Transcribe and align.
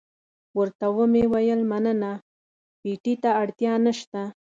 ورته 0.57 0.85
ومې 0.97 1.23
ویل 1.31 1.61
مننه، 1.71 2.11
پېټي 2.81 3.13
ته 3.23 3.29
اړتیا 3.41 3.73
نشته. 3.85 4.21